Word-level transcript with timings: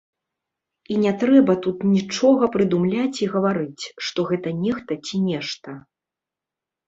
І 0.93 0.95
не 1.03 1.09
трэба 1.23 1.53
тут 1.65 1.83
нічога 1.95 2.43
прыдумляць 2.55 3.21
і 3.25 3.29
гаварыць, 3.33 3.83
што 4.07 4.19
гэта 4.29 4.49
нехта 4.63 4.93
ці 5.05 5.15
нешта. 5.29 5.75